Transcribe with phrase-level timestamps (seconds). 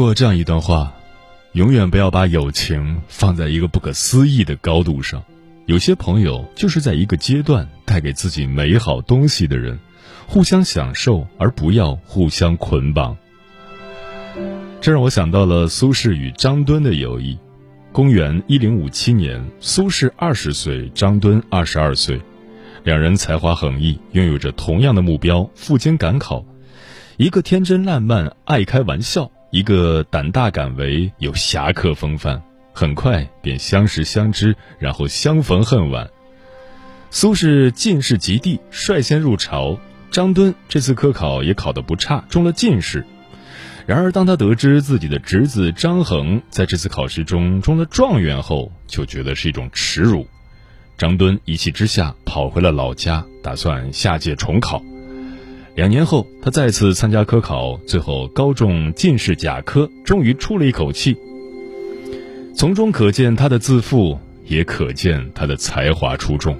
[0.00, 0.94] 过这样一段话：
[1.52, 5.22] 永远不要把友情放在一个不可思议的高度上。
[5.66, 9.78] 有些朋友就是在一个阶段带给自己美好东西的人，
[10.26, 13.14] 互相享受，而不要互相捆绑。
[14.80, 17.38] 这让我想到了苏轼与张敦的友谊。
[17.92, 22.18] 公元一零五七年，苏轼二十岁，张敦二十二岁，
[22.84, 26.42] 两人才华横溢，拥有着同样的目标——赴京赶考。
[27.18, 32.42] 一个天真烂漫，爱开玩笑；一个胆大敢为，有侠客风范。
[32.72, 36.08] 很快便相识相知，然后相逢恨晚。
[37.10, 39.76] 苏轼进士及第，率先入朝；
[40.12, 43.04] 张敦这次科考也考得不差，中了进士。
[43.86, 50.28] 然而，当他得知自己的侄子张衡在这次考试中中了状元后，就觉得是一种耻辱。
[50.96, 54.80] 张敦一气之下跑回了老家，打算下届重考。
[55.76, 61.16] 两年后，他再次参加科考，最后高中进士甲科，终于出了一口气。
[62.54, 66.58] 从中可见他的自负，也可见他的才华出众。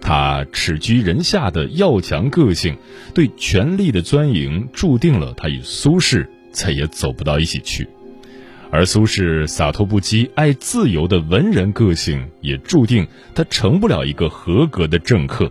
[0.00, 2.76] 他耻居人下的要强个性，
[3.14, 7.86] 对权力的钻营，注定了他与苏轼再也走不到一起去。
[8.70, 15.50] 而苏轼洒脱不羁、爱自由的文人个性，也注定他成不了一个合格的政客。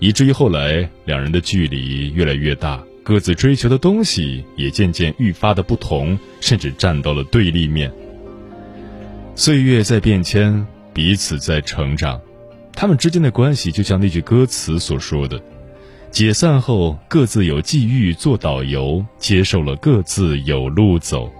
[0.00, 7.92] 以至于后来，两人的距离越来越大，各自追求的东西也渐渐愈发的不同，甚至站到了对立面。
[9.34, 12.18] 岁月在变迁，彼此在成长，
[12.72, 15.38] 他们之间的关系就像那句歌词所说的
[16.10, 21.30] ：“解散后各自有际遇做导游，接受了各自有路走。”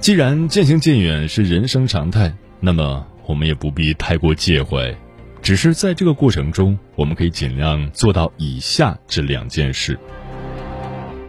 [0.00, 4.96] 既然渐行渐远是人生常态，那么我们也不必太过介怀，
[5.42, 9.98] 只是在这个过程中，我们可以尽量做到以下这两件事：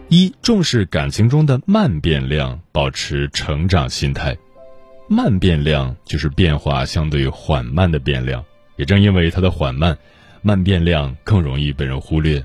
[0.08, 4.36] 一、重视感情中的慢变量，保持成长心态。
[5.08, 8.44] 慢变量就是变化相对缓慢的变量，
[8.76, 9.96] 也正因为它的缓慢，
[10.42, 12.44] 慢变量更容易被人忽略。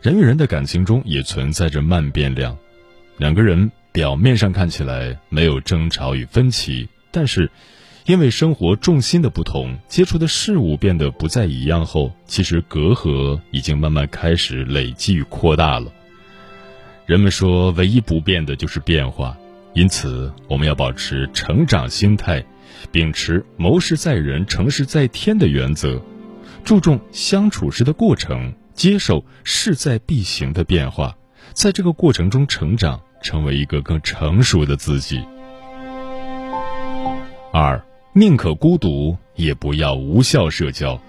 [0.00, 2.56] 人与人的感情中也存在着慢变量，
[3.18, 3.70] 两个人。
[3.94, 7.48] 表面上看起来没有争吵与分歧，但是，
[8.04, 15.90] 因为生活重心的不同，接触的事物变得不再一样后，其实隔阂已经慢慢开始累积与扩大了。
[17.06, 19.36] 人们说，唯一不变的就是变化，
[19.72, 22.44] 因此我们要保持成长心态，
[22.92, 26.00] 秉持谋事在人，成事在天的原则，
[26.62, 31.16] 注重相处时的过程，接受势在必行的变化，
[31.52, 33.00] 在这个过程中成长。
[33.22, 35.24] 成为一个更成熟的自己。
[37.54, 37.82] 二，
[38.16, 41.02] 宁可孤独，也不要无效社交。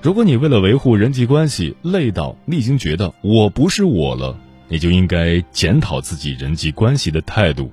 [0.00, 7.72] 如果你为了维护人际关系累到你已经觉得我不是我了，你就应该检讨自己人际关系的态度。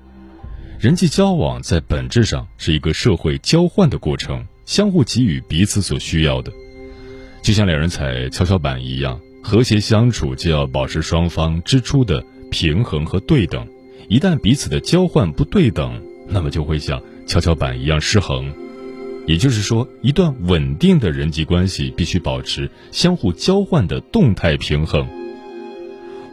[0.80, 6.52] 人际交往在本质上是一个社会交换的过程，相互给予彼此所需要的。
[7.44, 12.26] 就像两人踩跷跷板一样，和谐相处就要保持双方支出的。
[12.50, 13.68] 平衡和对等，
[14.10, 18.54] 一旦彼此的交换不对等，那么就会像跷跷板一样失衡。
[19.26, 25.08] 也就是说，一段稳定的人际关系必须保持相互交换的动态平衡。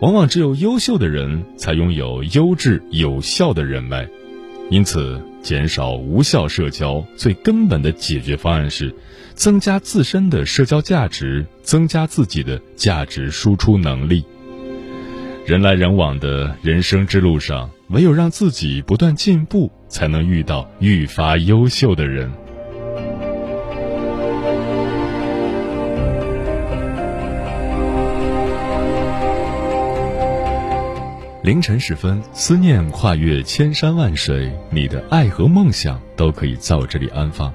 [0.01, 4.09] 往往只有优秀的人才拥有优质有效的人脉，
[4.71, 8.93] 因此，减少无效社交最根本的解决方案是
[9.35, 14.25] 增加自身的社交价值，增加自己的价值输出能力。
[15.47, 22.31] 人来人往的人生之路上，唯有让自己不断进步，才能遇到愈发优秀的人。
[31.43, 37.53] 凌晨时分，思念跨越千山万水，你的爱和梦想都可以在我这里安放。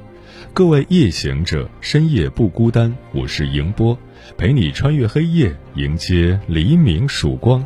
[0.53, 3.97] 各位夜行者，深夜不孤单，我是迎波，
[4.37, 7.63] 陪你穿越黑夜，迎接黎明曙光。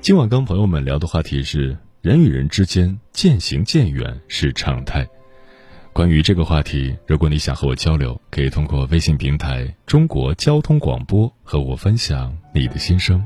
[0.00, 1.83] 今晚跟朋友们聊的话题是。
[2.04, 5.08] 人与人之间渐行渐远是常态。
[5.90, 13.24] 关于这个话题，如果你想和我交流，可以通过微信平台“中国交通广播”和我分享你的心声。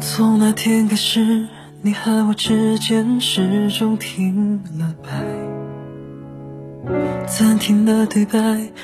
[0.00, 1.48] 从那天开始，
[1.84, 5.10] 你和我之间始终停了摆，
[7.26, 8.38] 暂停了对白，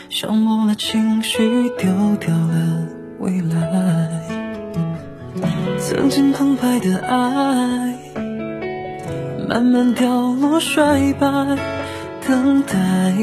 [0.08, 2.88] 消磨了情绪，丢掉了
[3.20, 4.20] 未来。
[5.78, 7.94] 曾经澎湃的爱，
[9.48, 11.28] 慢慢掉落衰败，
[12.26, 13.14] 等待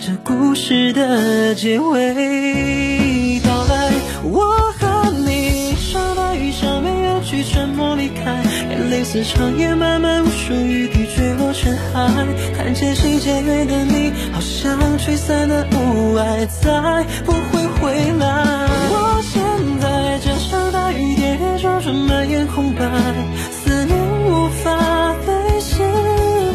[0.00, 3.92] 这故事的结尾到来。
[4.24, 4.61] 我
[9.02, 12.08] 眼泪似长夜漫漫无数雨滴坠落尘海，
[12.56, 18.26] 看渐行渐远的你，好像吹散了雾霭，再不会回来。
[18.90, 19.42] 我现
[19.80, 22.84] 在这场大雨跌跌撞撞蔓延空白，
[23.50, 25.82] 思念无法被释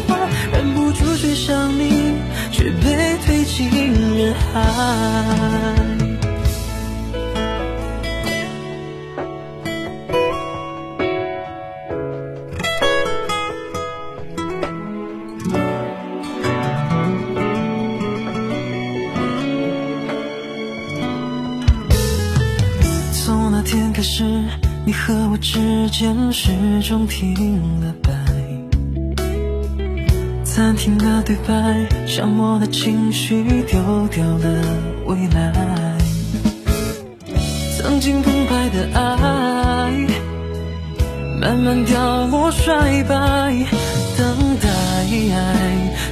[0.08, 0.16] 怀，
[0.56, 2.14] 忍不住追上你，
[2.50, 3.68] 却被推进
[4.16, 5.97] 人海。
[24.84, 26.50] 你和我之间始
[26.82, 27.34] 终停
[27.80, 28.10] 了摆，
[30.42, 34.64] 暂停了对白，消磨了情绪，丢掉了
[35.06, 35.52] 未来。
[37.76, 39.92] 曾经澎湃的爱，
[41.40, 43.16] 慢慢掉落衰败，
[44.16, 44.68] 等待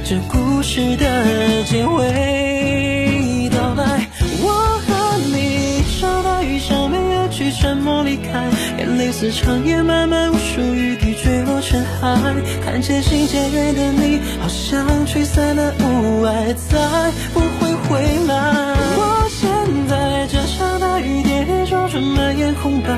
[0.05, 4.07] 这故事的结尾到来。
[4.39, 8.49] 我和你上大雨下没有去沉默离开，
[8.97, 12.33] 眼泪似长夜漫漫无数雨滴坠落尘海，
[12.65, 18.73] 看渐行渐远的你，好像吹散了雾霭，再不会回来。
[18.97, 19.47] 我现
[19.87, 22.89] 在这场大雨跌跌撞撞蔓延空白，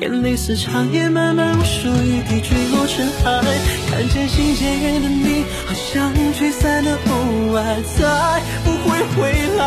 [0.00, 3.42] 眼泪似长夜漫漫无数雨滴坠落尘埃，
[3.90, 9.62] 看渐行渐远的你，好像吹散的雾霭，再不会回来。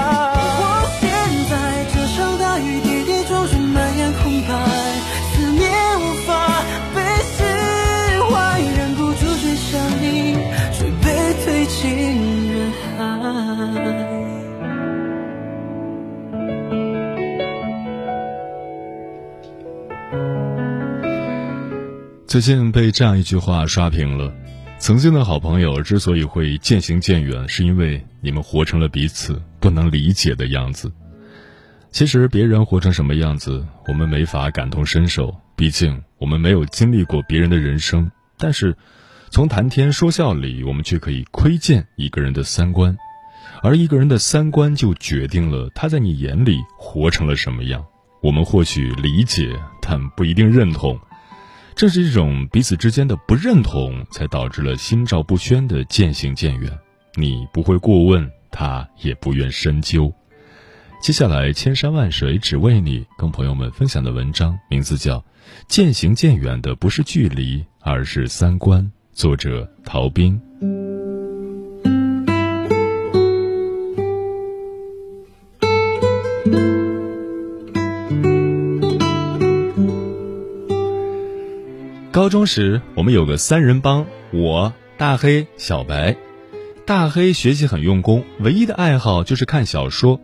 [0.59, 0.61] 我
[0.99, 1.09] 现
[1.49, 1.53] 在
[1.93, 3.12] 这场大雨滴滴
[22.33, 24.33] 最近被这样一句话刷屏了：
[24.79, 30.91] 曾经的好朋友之所以会渐行渐远，是因为你们活成了彼此不能理解的样子。
[31.91, 38.09] 其实别人活成什么样子，我们没法感同身受，毕竟我们没有经历过别人的人生。
[38.35, 38.75] 但是，
[39.29, 42.97] 从谈天说笑里，我们却可以窥见一个人的三观，
[43.61, 47.85] 而一个人的三观就决定了他在你眼里活成了什么样。
[48.23, 50.99] 我们或许理解，但不一定认同。
[51.75, 56.71] 这是一种彼此之间的不认同，才导致了心照不宣的渐行渐远。
[57.15, 60.13] 你不会过问，他也不愿深究。
[61.01, 65.19] 接下来，千山万水只为你，跟朋友们分享的文章名字叫
[65.67, 70.39] 《渐行渐远的不是距离，而是三观》，作者陶斌。
[82.13, 86.15] 高中时，我们有个三人帮，我、大黑、小白。
[86.85, 90.21] 大黑学习很用功，唯一的爱好就是看小说。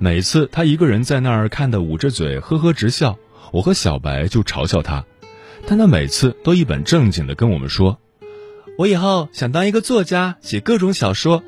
[0.00, 3.16] 每次他一个人在那儿看得捂着嘴，呵呵直笑，
[3.52, 5.04] 我和小白就嘲笑他。
[5.68, 8.00] 但他每次都一本正经的跟我们说
[8.76, 11.44] ：“我以后想当一个作家，写各种小说。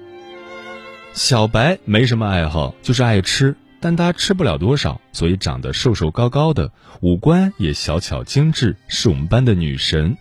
[1.12, 6.70] 小白没什么爱好，就是爱吃，但他吃不了多少，所以长得瘦瘦高高的，
[7.00, 10.16] 五官也小巧精致，是我们班的女神。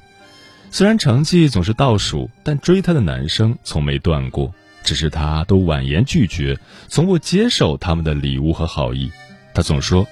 [0.71, 4.51] 虽然成绩总是倒数，但追她的男生从没断过，
[4.83, 9.11] 只是她都婉言拒绝，从不接受他们的礼物和好意。
[9.53, 10.07] 她总说：“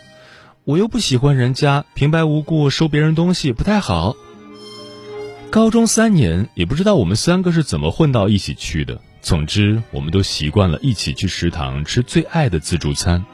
[0.63, 4.15] 我又不喜欢人家，平白无故收别人东西不太好。”
[5.49, 9.01] 高中三年，也不知道我们三个是怎么混到一起去的。
[9.21, 13.25] 总之，我们都习惯了一起去食堂吃最爱的自助餐，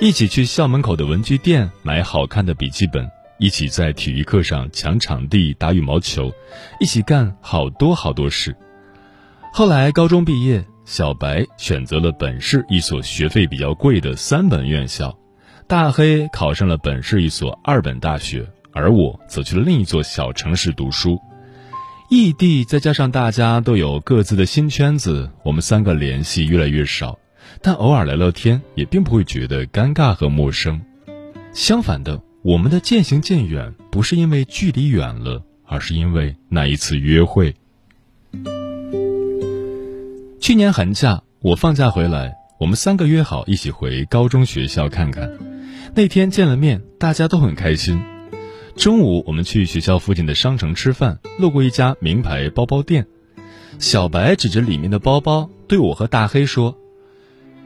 [0.00, 3.08] 一起去校门口的文具店买好看的笔记本，
[3.38, 6.32] 一起在体育课上抢场地打羽毛球，
[6.80, 8.56] 一起干好多好多事。
[9.52, 15.16] 后来高中毕业，小白选择了本市一所学费比较贵的三本院校，
[15.68, 21.16] 大黑考上了本市一所二本大学，而我则去了另一座小城市读书。
[22.10, 27.18] 异地，再加上大家都有各自的新圈子，我们三个联系越来越少，
[27.62, 30.80] 但偶尔聊聊天也并不会觉得尴尬和陌生。
[31.52, 37.54] 相反的，我们的渐行渐远不是因为距离远了，而是因为那一次约会。
[40.40, 45.30] 去年寒假，我放假回来，我们三个约好一起回高中学校看看。
[45.94, 48.02] 那天见了面，大家都很开心。
[48.74, 53.06] 中午，我们去学校附近的商城吃饭，路过一家名牌包包店。
[53.78, 56.76] 小白指着里面的包包，对我和大黑说：“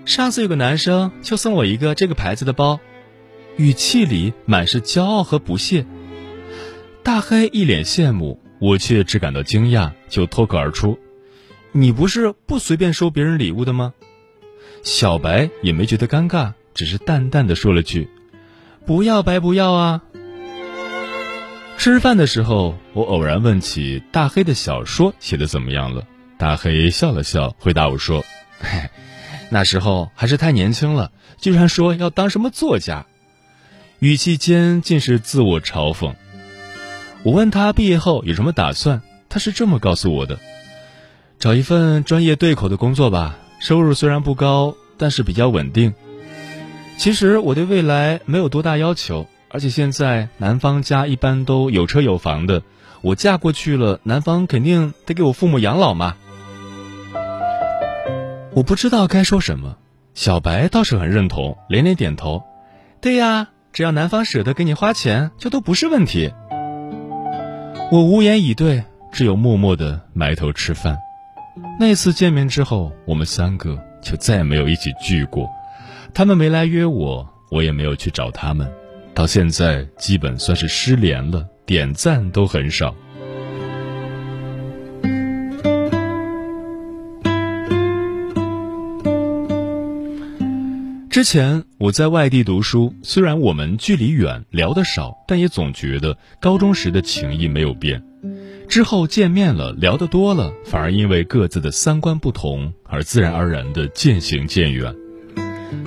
[0.07, 2.81] 上次有个男生就送我一个这个牌子的包。”
[3.59, 5.87] 语气里满是骄傲和不屑。
[7.03, 10.99] 大黑一脸羡慕，我却只感到惊讶，就脱口而出
[11.73, 13.95] ：“你不是不随便收别人礼物的吗？”
[14.85, 18.11] 小白也没觉得尴尬，只是淡淡的说了句
[18.85, 20.03] ：“不要白不要啊。”
[21.79, 26.07] 吃饭的时候，我偶然问起大黑的小说写的怎么样了。
[26.37, 28.23] 大黑笑了笑，回答我说
[28.61, 28.91] ：“嘿
[29.51, 33.07] 那时候还是太年轻了，居然说要当什么作家。”
[34.01, 36.15] 语气间尽是自我嘲讽。
[37.23, 40.39] 我问他毕业后有什么打算，他是这么告诉我的
[41.39, 45.95] ：“找一份专业对口的工作吧，收入虽然不高，但是比较稳定。”
[46.99, 49.27] 其实我对未来没有多大要求。
[49.49, 52.63] 而且现在男方家一般都有车有房的，
[53.01, 56.17] 我嫁过去了，男方肯定得给我父母养老嘛。
[58.57, 59.77] 我不知道该说什么，
[60.15, 62.43] 小白倒是很认同，连连点头。
[63.03, 66.33] 对呀，只要男方舍得给你花钱，就都不是问题。
[67.93, 68.83] 我无言以对，
[69.13, 70.97] 只有默默的埋头吃饭。
[71.79, 75.51] 那次见面之后，我们三个就再也没有一起聚过。
[76.15, 78.73] 他们没来约我，我也没有去找他们。
[79.13, 82.95] 到现在基本算是失联了，点赞都很少。
[91.17, 98.05] 之前我在外地读书，虽然我们距离远，聊得少，但也总觉得高中时的情谊没有变。
[98.69, 104.95] 之后见面了，聊得多了，反而因为各自的三观不同而自然而然的渐行渐远。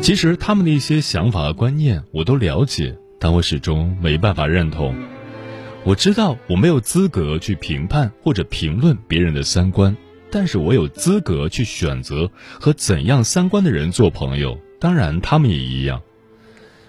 [0.02, 2.98] 其实他们的一些想法和观念我都了解。
[3.20, 4.96] 但我始终没办法认同。
[5.84, 9.96] 我知道我没有资格去评判或者评论别人的三观，
[10.32, 14.60] 但是我有资格去选择和怎样三观的人做朋友。
[14.80, 16.02] 当然，他们也一样。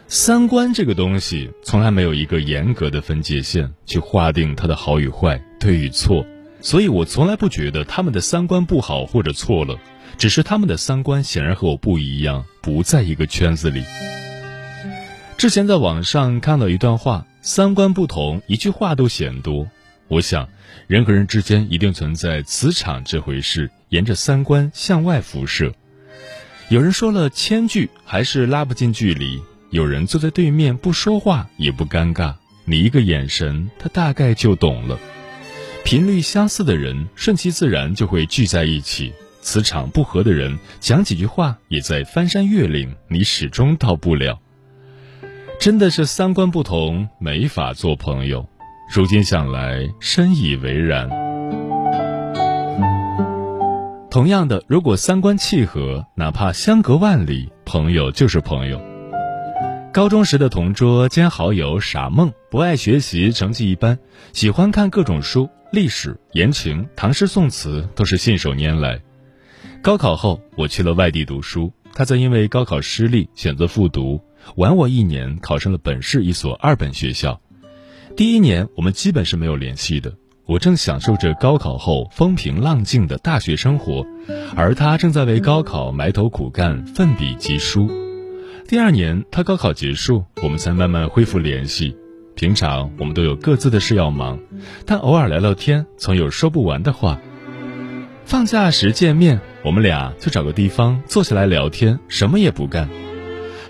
[0.06, 6.26] 三观这个东西从来没有一个严格的分界线去划定它的好与坏、对与错，
[6.60, 9.78] 所以我从来不觉得他们的三观不好或者错了，
[10.18, 13.84] 只是他们的三观显然和我不一样，不在一个圈子里。
[15.36, 19.68] 之前在网上看到一段话：三观不同，一句话都嫌多。
[20.08, 20.48] 我想，
[20.88, 25.72] 人和人之间一定存在磁场这回事，沿着三观向外辐射。
[26.70, 32.32] 有人说了千句，还是拉不近距离；有人坐在对面不说话也不尴尬，
[32.64, 34.96] 你一个眼神，他大概就懂了。
[35.84, 39.10] 频率相似的人，顺其自然就会聚在一起；
[39.40, 44.38] 磁场不合的人，讲几句话也在翻山越岭，你始终到不了。
[45.58, 48.48] 真的是三观不同，没法做朋友。
[48.94, 51.29] 如今想来，深以为然。
[54.10, 58.82] 同样的，如果三观契合，哪怕相隔万里，朋友就是朋友。
[59.92, 63.96] 高中时的同桌兼好友傻梦，不爱学习，成绩一般，
[64.32, 69.00] 喜欢看各种书，历史、言情、唐诗宋词都是信手拈来。
[69.80, 74.20] 高考后，我去了外地读书，他则因为高考失利，选择复读。
[74.56, 77.40] 晚我一年，考上了本市一所二本学校。
[78.16, 80.12] 第一年，我们基本是没有联系的。
[80.46, 84.04] 我正享受着高考后风平浪静的大学生活，
[84.56, 87.88] 而他正在为高考埋头苦干、奋笔疾书。
[88.66, 91.96] 第二年，他高考结束，我们才慢慢恢复联系。
[92.34, 94.40] 平常我们都有各自的事要忙，
[94.86, 97.20] 但偶尔聊聊天，总有说不完的话。
[98.24, 102.88] 放假时见面，我们俩就找个地方坐下来聊天，什么也不干。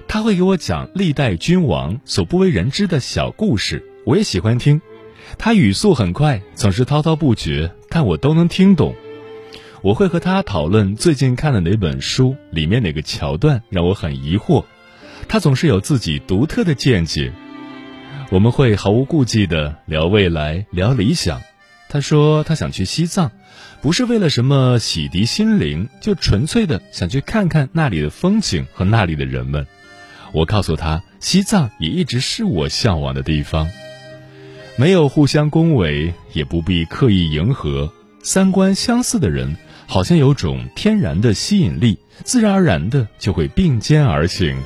[0.07, 4.81] 他会给我讲历代君王所不为人知的小故事，我也喜欢听。
[5.39, 8.95] 他语速很快，总是滔滔不绝，但我都能听懂。
[9.83, 14.65] 我会和他讨论最近看的哪本书，里面哪个桥段让我很疑惑。
[15.29, 17.33] 他总是有自己独特的见解。
[18.31, 21.41] 我们会毫无顾忌地聊未来，聊理想。
[21.89, 23.33] 他说他想去西藏，
[23.81, 29.67] 不是为了什么洗涤心灵，就纯粹的想去看看那里的风景和那里的人们。
[30.33, 33.69] 我告诉他，西藏也一直是我向往的地方。
[34.81, 37.93] 没有互相恭维，也不必刻意迎合。
[38.23, 39.55] 三观相似的人，
[39.87, 44.57] 好像有种天然的吸引力，自然而然的就会并肩而行。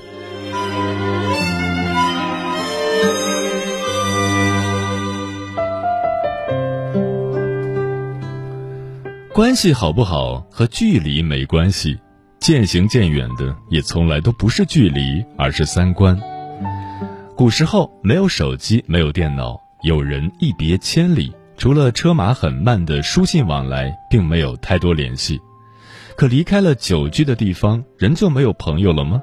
[9.33, 11.99] 关系好不好和距离没关系，
[12.39, 16.17] 渐行渐远的也从来都不是距离，而是三观。
[17.35, 19.64] 古时候没有手机，没有电脑。
[19.85, 25.39] 有人一别千里，除了车马很慢的书信往来，并没有太多联系。
[26.17, 29.23] 可离开了久居的地方，人就没有朋友了吗？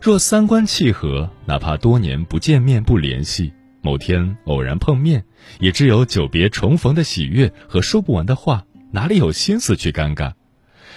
[0.00, 3.52] 若三观契合，哪怕多年不见面不联系，
[3.82, 5.22] 某天偶然碰面，
[5.60, 10.32] 也只有久别重逢的喜悦和说不完的话，哪里有心思去尴尬？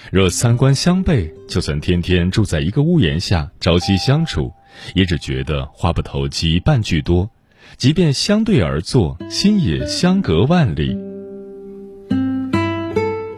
[0.09, 4.53] 若三观相悖，就算天天住在一个屋檐下，朝夕相处，
[4.93, 7.29] 也只觉得话不投机半句多。
[7.77, 10.97] 即便相对而坐，心也相隔万里。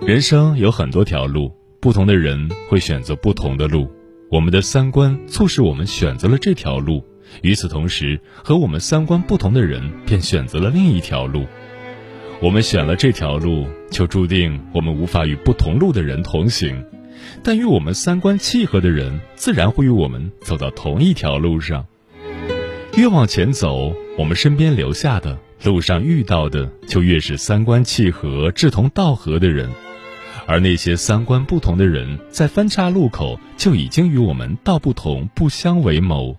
[0.06, 3.90] 人生有很多条路，不同的人会选择不同的路。
[4.32, 7.04] 我们的三观促使我们选择了这条路，
[7.42, 11.46] 与此同时，和我们三观不同的人便选择了另一条路。
[12.42, 16.84] 我们选了这条路，就注定我们无法与不同路的人同行。
[17.44, 21.86] 但与我们三观契合的人，自然会与我们走到同一条路上。
[22.98, 29.70] 越往前走，我们身边留下的路上遇到的，就越是三观契合、志同道合的人；
[30.46, 36.36] 而那些三观不同的人，在分岔路口就已经与我们道不同、不相为谋。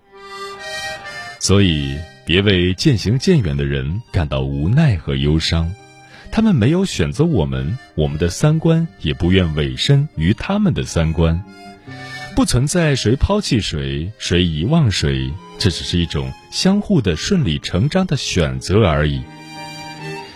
[1.39, 5.73] 所以，别为渐行渐远的人感到无奈和忧伤，
[6.31, 11.43] 他们没有选择我们，我们的三观也不愿委身于他们的三观。
[12.35, 19.21] 不存在谁抛弃谁，谁遗忘谁，这只是一种相互的顺理成章的选择而已。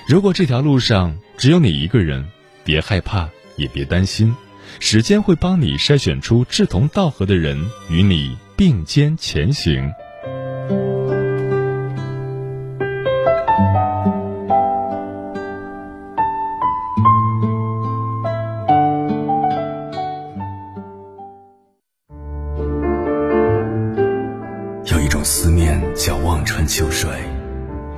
[0.07, 2.25] 如果这条路上只有你一个人，
[2.63, 4.33] 别害怕，也别担心，
[4.79, 7.57] 时间会帮你筛选出志同道合的人，
[7.89, 9.91] 与你并肩前行。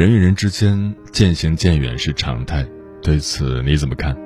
[0.00, 2.66] 人与人之间渐行渐远是常态，
[3.02, 4.16] 对此你怎么看？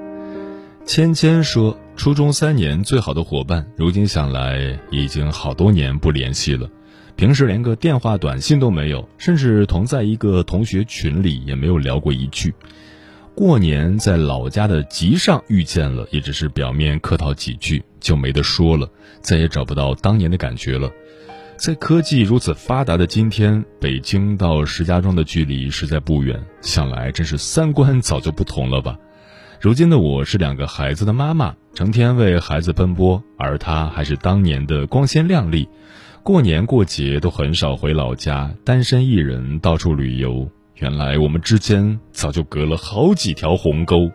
[0.86, 6.70] 芊芊说，初中三年最好的伙伴，如今想来已经好多年不联系了，
[7.16, 12.54] 平时连个电话短信都没有，甚至同在一个同学群里也没有聊过一句。
[13.34, 18.88] 过年在老家的集上遇见了，也只是表面客套几句就没得说了，
[19.20, 20.88] 再也找不到当年的感觉了。
[21.56, 28.98] 在科技如此发达的今天，北京到石家庄的距离实在不远，想来真是三观早就不同了吧。
[29.60, 35.68] 如今的我是两个孩子的妈妈，成天为孩子奔波，而他还是当年的光鲜亮丽，
[36.22, 40.48] 过年过节都很少回老家，单身一人到处旅游。
[40.74, 44.10] 原来我们之间早就隔了好几条鸿沟。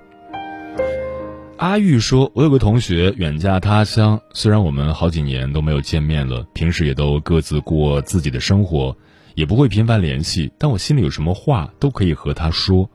[1.59, 8.95] 阿玉说：“我有个同学远嫁他乡，虽然我们好几年都没有见面了，平时也都各自过自己的生活，
[9.35, 12.89] 也不会频繁联系，但我心里有什么话都可以和他说。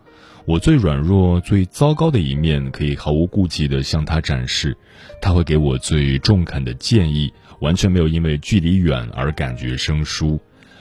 [0.47, 4.75] 我最软弱、最糟糕的一面可以毫无顾忌地向他展示，
[5.21, 10.41] 他会给我最中肯的建议，完全没有因为距离远而感觉生疏。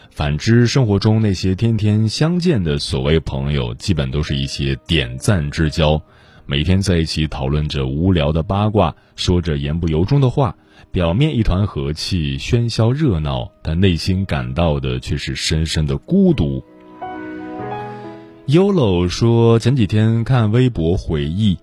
[0.09, 6.01] 反之，生活中那些天天相见的所谓朋友，基本都是一些点赞之交，
[6.45, 10.55] 每天在一起讨论着无聊的八卦，说着言不由衷的话，
[10.91, 16.63] 表面一团和气、喧嚣热闹，但内心感到的却是深深的孤独。
[18.45, 21.57] Yolo 说：“前几天看微博回忆，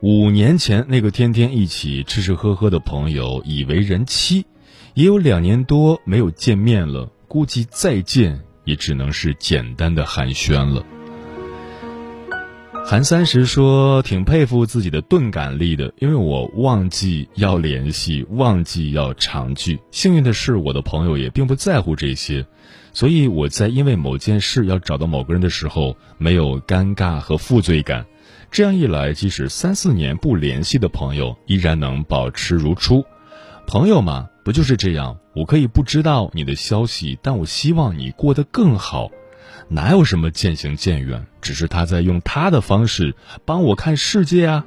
[0.00, 4.46] 五年前那个天天一起吃吃喝喝的朋友已为人妻，
[4.94, 10.86] 也有两年多没有见面了，估计再见也只能是简单的寒暄了。”
[12.84, 19.78] 韩三十说：“挺佩服自己的钝感力的，因为我忘记要联系，忘记要常聚。
[19.92, 22.44] 幸运的是，我的朋友也并不在乎这些。”
[22.92, 28.04] 所以我在因为某件事要找到某个人的时候，没有尴尬和负罪感。
[28.50, 33.04] 这样一来，即使三四年不联系的朋友，依然能保持如初。
[33.68, 35.16] 朋友嘛，不就是这样？
[35.36, 39.08] 我可以不知道你的消息，但我希望你过得更好。
[39.68, 41.26] 哪有什么渐行渐远？
[41.40, 44.64] 只是他在用他的方式帮我看世界啊。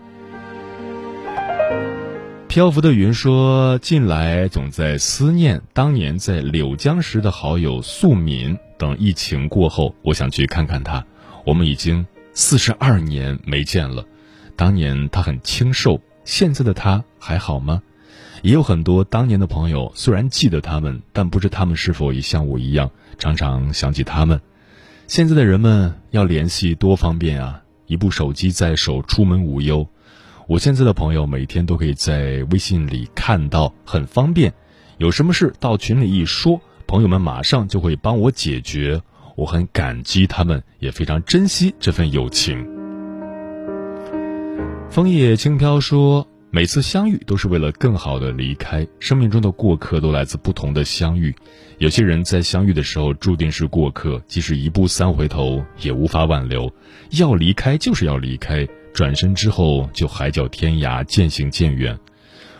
[2.48, 8.58] 漂浮的云说：“近来总在思念当年在柳江时的好友素敏。
[8.78, 11.04] 等疫情过后，我想去看看他。
[11.46, 14.06] 我们已经四十二年没见了。
[14.56, 17.82] 当年他很清瘦，现在的他还好吗？
[18.44, 24.40] 也有很多当年的朋友，虽然记得他们，但不知他们是否也像我一样，常常想起他们。
[25.14, 27.62] 现在的人们要联系多方便啊！
[27.86, 29.88] 一部手机在手，出门无忧。”
[30.50, 34.52] 我现在的朋友每天都可以在微信里看到，很方便。
[34.98, 39.00] 有什么事到群里一说，朋友们马上就会帮我解决。
[39.36, 42.68] 我很感激他们，也非常珍惜这份友情。
[44.90, 48.88] 枫叶轻飘说：“每次相遇都是为了更好的离开。
[49.00, 51.34] 生命中的过客都来自不同的相遇。
[51.80, 56.72] 有些人在相遇的时候注定是过客，即使一步三回头也无法挽留。
[57.10, 61.98] 要离开就是要离开。”转身之后就海角天涯，渐行渐远。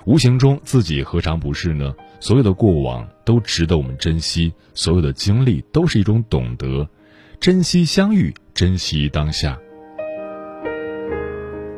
[0.06, 1.94] 无形中自己何尝不是呢？
[2.20, 6.90] 所有的过往都值得我们珍惜，所有的经历都是一种懂得。
[7.40, 9.56] 珍惜相遇，珍惜当下。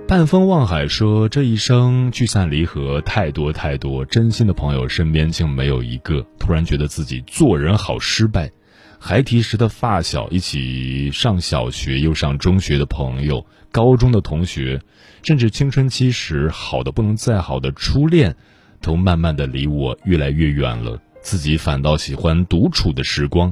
[0.07, 6.23] 半风望海说：“这一生聚散离合太多太多，真心的朋友身边竟没有一个。
[6.37, 8.51] 突然觉得自己做人好失败。
[8.99, 14.79] 孩提时的发小，一起上小学又上中学的朋友。”高中的同学，
[15.23, 18.35] 甚至青春期时好的不能再好的初恋，
[18.81, 21.01] 都慢慢的离我越来越远了。
[21.21, 23.51] 自己反倒喜欢独处的时光。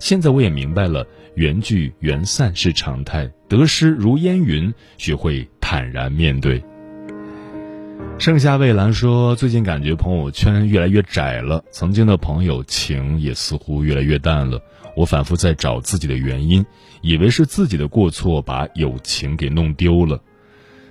[0.00, 6.62] 现在我也明白了，缘聚缘散是常态，得失如烟云，学会坦然面对。
[8.18, 14.60] 盛夏蔚蓝说：“最近感觉朋友圈越来越窄了，曾经的朋友情也似乎越来越淡了。
[14.94, 16.62] 我反复在找自己的原因。”
[17.00, 20.20] 以为是自己的过错，把友情给弄丢了。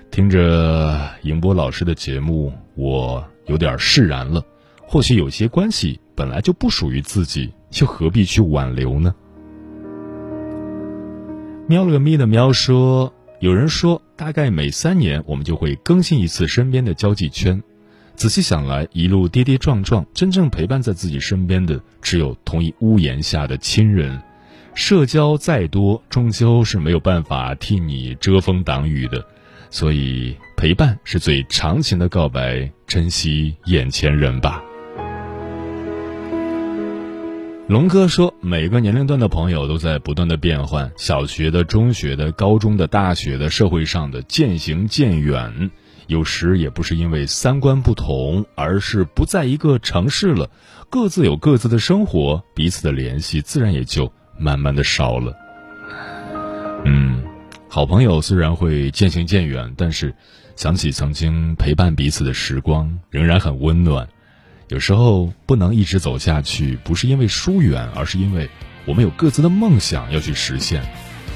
[0.09, 4.43] 听着迎波老师的节目，我有点释然了。
[4.87, 9.13] 或许有些关系本来就不属于自己，又何必去挽留呢？
[11.67, 17.59] 喵了个咪的喵说：“有人说，大概每三年我们就会更新一次身边的交际圈。
[18.13, 24.21] 仔细想来，一路跌跌撞撞，真正陪伴在自己身边的，只有同一屋檐下的亲人。”
[24.75, 29.25] 社交再多，终究是没有办法替你遮风挡雨的，
[29.71, 32.71] 所以陪伴是最长情的告白。
[32.85, 34.61] 珍惜眼前人吧。
[37.71, 45.71] 龙哥说，每个年龄段的朋友都在不断的变换，小学的、中学的、高中的、大学的，社会上的渐行渐远。
[46.07, 50.49] 有时也不是因为三观不同，而是不在一个城市了，
[50.89, 54.11] 各自有各自的生活，彼此的联系自然也就。
[54.37, 55.33] 慢慢的少了，
[56.83, 57.23] 嗯，
[57.69, 60.13] 好朋友虽然会渐行渐远，但是
[60.57, 64.09] 想起曾经陪伴彼此的时光，仍然很温暖。
[64.71, 68.49] 有时候不能一直走下去，不是因为疏远，而是因为
[68.85, 70.81] 我们有各自的梦想要去实现。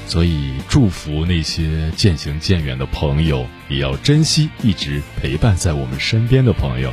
[0.06, 6.90] 所以，祝福那些渐行渐远的朋友，也要珍惜一直陪伴在我们身边的朋友。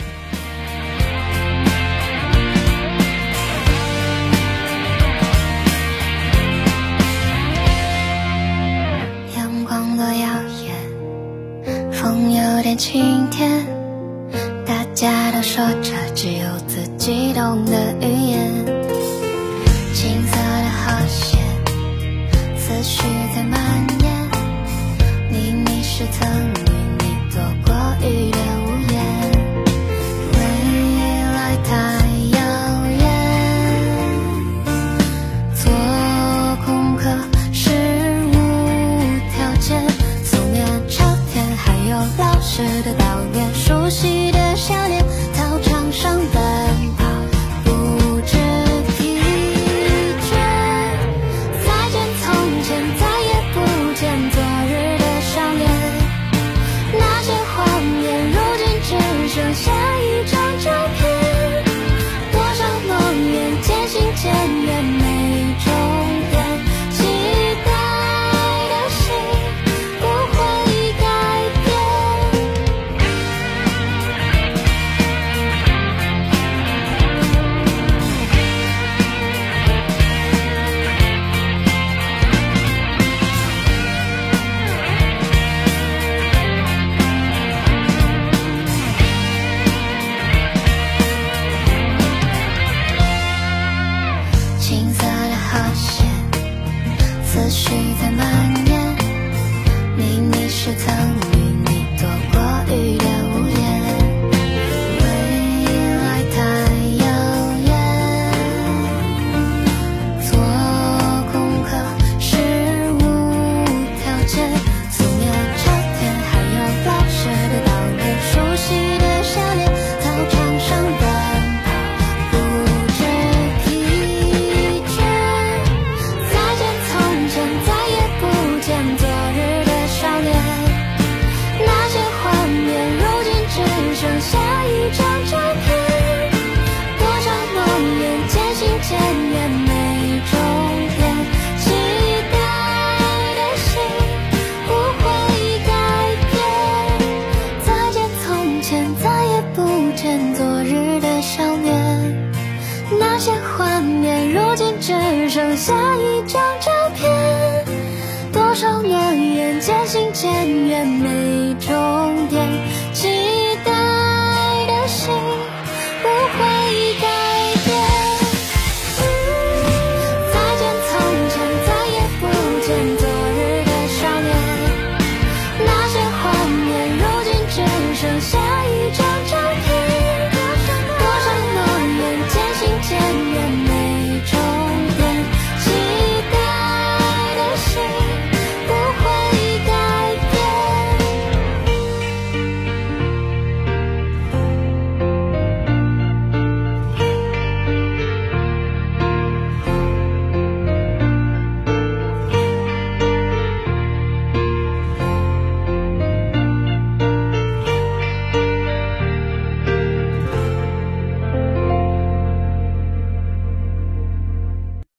[12.76, 13.73] 晴天，大家都
[15.44, 18.66] 说着只有自己懂的语言，
[19.94, 21.38] 青涩的和弦，
[22.58, 23.04] 思绪
[23.36, 23.60] 在蔓
[24.00, 24.10] 延，
[25.30, 26.64] 你迷失曾与
[26.98, 28.96] 你躲过雨的屋檐，
[30.32, 30.40] 未
[31.36, 31.72] 来太
[32.32, 32.40] 遥
[32.88, 33.04] 远。
[35.54, 35.64] 做
[36.66, 37.04] 空壳
[37.52, 37.70] 是
[38.28, 38.34] 无
[39.36, 39.86] 条件，
[40.24, 41.04] 素面朝
[41.34, 44.83] 天，还有老师的倒念，熟悉的笑。